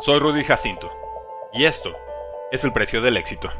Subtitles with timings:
[0.00, 0.90] Soy Rudy Jacinto,
[1.52, 1.92] y esto
[2.50, 3.50] es el precio del éxito.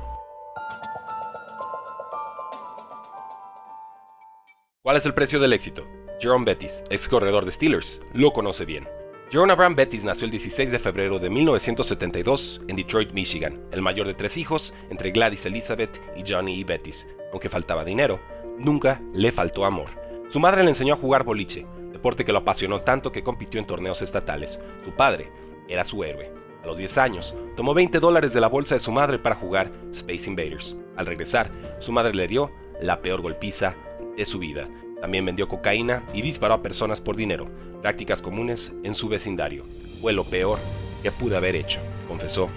[4.82, 5.86] ¿Cuál es el precio del éxito?
[6.20, 8.88] Jerome Bettis, ex corredor de Steelers, lo conoce bien.
[9.30, 14.08] Jerome Abraham Bettis nació el 16 de febrero de 1972 en Detroit, Michigan, el mayor
[14.08, 16.64] de tres hijos entre Gladys Elizabeth y Johnny E.
[16.64, 17.06] Bettis.
[17.30, 18.18] Aunque faltaba dinero,
[18.58, 19.90] nunca le faltó amor.
[20.28, 23.66] Su madre le enseñó a jugar boliche, deporte que lo apasionó tanto que compitió en
[23.66, 24.60] torneos estatales.
[24.84, 25.30] Su padre
[25.68, 26.30] era su héroe.
[26.62, 29.72] A los 10 años, tomó 20 dólares de la bolsa de su madre para jugar
[29.92, 30.76] Space Invaders.
[30.96, 31.50] Al regresar,
[31.80, 33.74] su madre le dio la peor golpiza
[34.16, 34.68] de su vida.
[35.00, 37.46] También vendió cocaína y disparó a personas por dinero,
[37.80, 39.64] prácticas comunes en su vecindario.
[40.00, 40.58] Fue lo peor
[41.02, 42.48] que pude haber hecho, confesó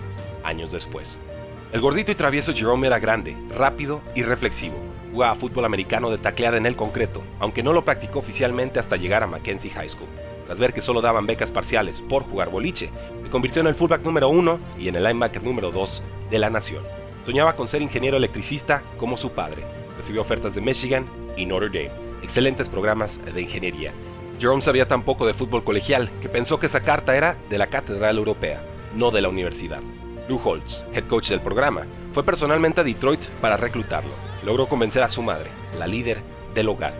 [0.43, 1.20] años después.
[1.73, 4.76] El gordito y travieso Jerome era grande, rápido y reflexivo.
[5.12, 9.23] Jugaba fútbol americano de tacleada en el concreto, aunque no lo practicó oficialmente hasta llegar
[9.23, 10.09] a Mackenzie High School.
[10.45, 12.90] Tras ver que solo daban becas parciales por jugar boliche,
[13.23, 16.49] se convirtió en el fullback número uno y en el linebacker número 2 de la
[16.49, 16.84] nación.
[17.26, 19.63] Soñaba con ser ingeniero electricista como su padre.
[19.98, 23.93] Recibió ofertas de Michigan y Notre Dame, excelentes programas de ingeniería.
[24.40, 27.68] Jerome sabía tan poco de fútbol colegial que pensó que esa carta era de la
[27.68, 28.62] Catedral Europea,
[28.93, 29.82] no de la universidad.
[30.27, 34.12] Lou Holtz, head coach del programa, fue personalmente a Detroit para reclutarlo.
[34.43, 35.49] Logró convencer a su madre,
[35.80, 36.21] la líder
[36.54, 36.93] del hogar.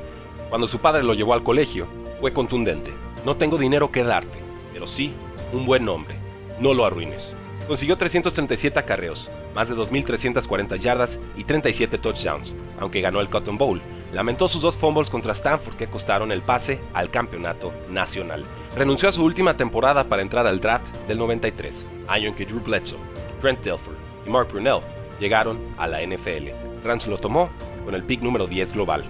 [0.50, 1.88] Cuando su padre lo llevó al colegio,
[2.20, 3.05] fue contundente.
[3.26, 4.38] No tengo dinero que darte,
[4.72, 5.12] pero sí
[5.52, 6.16] un buen nombre.
[6.60, 7.36] No lo arruines.
[7.68, 13.82] Consiguió 337 acarreos, más de 2.340 yardas y 37 touchdowns, aunque ganó el Cotton Bowl.
[14.14, 18.46] Lamentó sus dos fumbles contra Stanford que costaron el pase al campeonato nacional.
[18.76, 22.62] Renunció a su última temporada para entrar al draft del 93, año en que Drew
[22.62, 23.00] Bledsoe,
[23.42, 23.96] Trent Dilfer
[24.28, 24.82] y Mark Brunell
[25.20, 26.50] llegaron a la NFL.
[26.84, 27.50] Rams lo tomó
[27.84, 29.04] con el pick número 10 global.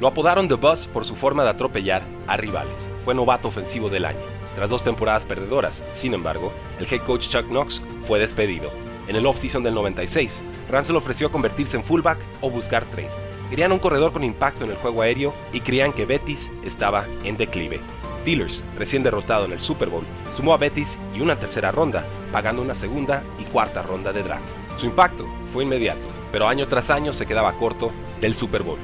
[0.00, 2.88] Lo apodaron The Bus por su forma de atropellar a rivales.
[3.04, 4.20] Fue novato ofensivo del año.
[4.54, 8.70] Tras dos temporadas perdedoras, sin embargo, el head coach Chuck Knox fue despedido.
[9.08, 13.10] En el offseason del 96, Rams le ofreció convertirse en fullback o buscar trade.
[13.50, 17.36] Querían un corredor con impacto en el juego aéreo y creían que Betis estaba en
[17.36, 17.80] declive.
[18.20, 20.04] Steelers, recién derrotado en el Super Bowl,
[20.36, 24.44] sumó a Betis y una tercera ronda, pagando una segunda y cuarta ronda de draft.
[24.76, 27.88] Su impacto fue inmediato, pero año tras año se quedaba corto
[28.20, 28.78] del Super Bowl.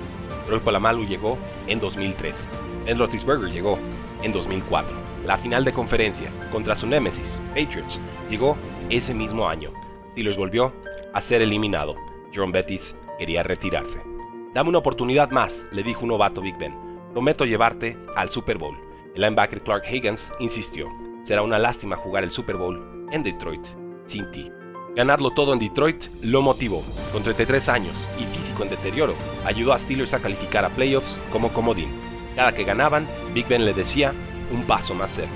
[0.45, 2.49] Pero el Polamalu llegó en 2003.
[2.85, 3.79] Ben Roethlisberger llegó
[4.23, 4.95] en 2004.
[5.25, 8.57] La final de conferencia contra su némesis, Patriots, llegó
[8.91, 9.71] ese mismo año.
[10.11, 10.73] Steelers volvió
[11.13, 11.97] a ser eliminado.
[12.33, 14.03] Jerome Bettis quería retirarse.
[14.53, 16.75] Dame una oportunidad más, le dijo un novato Big Ben.
[17.13, 18.77] Prometo llevarte al Super Bowl.
[19.15, 20.89] El linebacker Clark Higgins insistió.
[21.23, 23.65] Será una lástima jugar el Super Bowl en Detroit
[24.07, 24.51] sin ti.
[24.95, 26.83] Ganarlo todo en Detroit lo motivó.
[27.13, 31.53] Con 33 años y físico en deterioro, ayudó a Steelers a calificar a playoffs como
[31.53, 31.91] comodín.
[32.37, 34.13] Cada que ganaban, Big Ben le decía
[34.53, 35.33] un paso más cerca.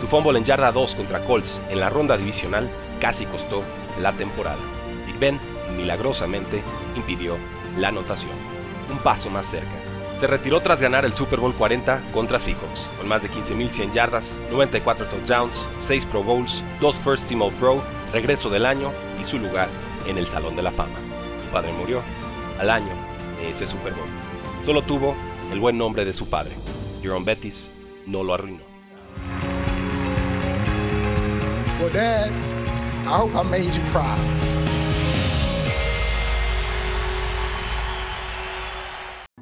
[0.00, 2.70] Su fumble en yarda 2 contra Colts en la ronda divisional
[3.00, 3.62] casi costó
[4.00, 4.58] la temporada.
[5.06, 5.40] Big Ben,
[5.76, 6.62] milagrosamente,
[6.96, 7.36] impidió
[7.76, 8.32] la anotación
[8.90, 9.68] un paso más cerca.
[10.18, 14.34] Se retiró tras ganar el Super Bowl 40 contra Seahawks, con más de 15.100 yardas,
[14.50, 18.90] 94 touchdowns, 6 Pro Bowls, 2 First Team All Pro, regreso del año
[19.20, 19.68] y su lugar
[20.06, 20.96] en el Salón de la Fama.
[21.44, 22.02] Su padre murió
[22.58, 22.92] al año
[23.40, 23.94] de ese Super.
[24.64, 25.14] Solo tuvo
[25.52, 26.54] el buen nombre de su padre.
[27.02, 27.70] Jerome Bettis
[28.06, 28.68] no lo arruinó.
[31.92, 32.30] Dad,
[33.06, 34.37] I hope I made you.